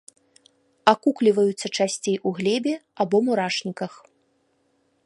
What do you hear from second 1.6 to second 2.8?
часцей у глебе